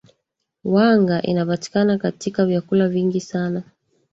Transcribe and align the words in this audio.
wanga 0.63 1.21
inapatikana 1.21 1.97
katika 1.97 2.45
vyakula 2.45 2.89
vingi 2.89 3.21
sana 3.21 3.63